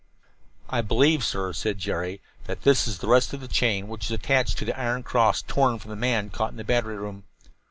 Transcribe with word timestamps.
"I 0.67 0.81
believe, 0.81 1.23
sir," 1.23 1.53
said 1.53 1.77
Jerry, 1.77 2.21
"that 2.45 2.63
this 2.63 2.87
is 2.87 2.97
the 2.97 3.07
rest 3.07 3.33
of 3.33 3.39
the 3.39 3.47
chain 3.47 3.87
which 3.87 4.05
was 4.09 4.19
attached 4.19 4.57
to 4.57 4.65
the 4.65 4.73
iron 4.75 5.03
cross 5.03 5.43
torn 5.43 5.77
from 5.77 5.89
the 5.91 5.95
man 5.95 6.31
caught 6.31 6.49
in 6.49 6.57
the 6.57 6.63
battery 6.63 6.97
room." 6.97 7.25